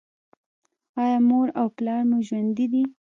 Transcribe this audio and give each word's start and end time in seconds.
ایا 1.03 1.17
مور 1.27 1.47
او 1.59 1.67
پلار 1.77 2.01
مو 2.09 2.17
ژوندي 2.27 2.65
دي؟ 2.73 2.83